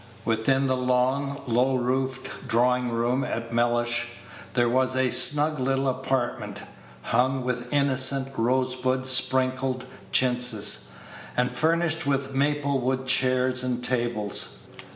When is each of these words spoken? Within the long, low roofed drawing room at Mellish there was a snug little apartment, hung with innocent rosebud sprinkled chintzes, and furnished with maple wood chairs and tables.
Within 0.25 0.65
the 0.65 0.75
long, 0.75 1.41
low 1.45 1.75
roofed 1.75 2.47
drawing 2.47 2.89
room 2.89 3.23
at 3.23 3.53
Mellish 3.53 4.07
there 4.55 4.67
was 4.67 4.95
a 4.95 5.11
snug 5.11 5.59
little 5.59 5.87
apartment, 5.87 6.63
hung 7.03 7.43
with 7.43 7.71
innocent 7.71 8.29
rosebud 8.35 9.05
sprinkled 9.05 9.85
chintzes, 10.11 10.87
and 11.37 11.51
furnished 11.51 12.07
with 12.07 12.33
maple 12.33 12.79
wood 12.81 13.05
chairs 13.05 13.61
and 13.61 13.83
tables. 13.83 14.65